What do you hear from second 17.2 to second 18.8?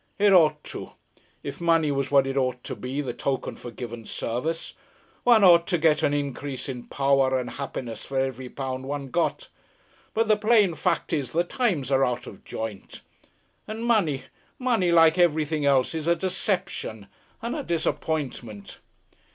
and a disappointment."